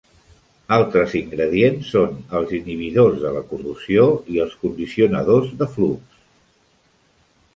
[0.77, 6.19] Altres ingredients són els inhibidors de la corrosió i els condicionadors de flux.